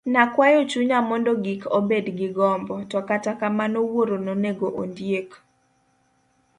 [0.13, 5.29] Nakwayo chunya mondo gik abed gi gombo, to kata kamano wuoro nonego ondiek.